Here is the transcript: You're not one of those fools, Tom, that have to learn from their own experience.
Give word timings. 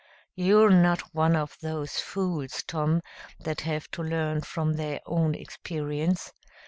You're 0.33 0.71
not 0.71 1.13
one 1.13 1.35
of 1.35 1.55
those 1.61 1.99
fools, 1.99 2.63
Tom, 2.65 3.03
that 3.39 3.61
have 3.61 3.87
to 3.91 4.01
learn 4.01 4.41
from 4.41 4.73
their 4.73 4.99
own 5.05 5.35
experience. 5.35 6.33